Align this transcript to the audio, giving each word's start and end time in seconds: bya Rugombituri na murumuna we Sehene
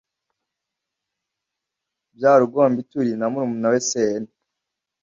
bya 2.15 2.31
Rugombituri 2.41 3.11
na 3.19 3.25
murumuna 3.31 3.67
we 3.73 3.79
Sehene 3.89 4.31